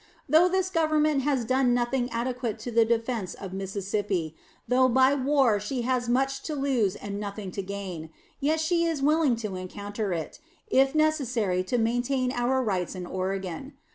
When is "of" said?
3.35-3.53